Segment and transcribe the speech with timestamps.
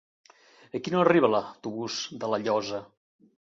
[0.79, 2.85] A quina hora arriba l'autobús de La Llosa?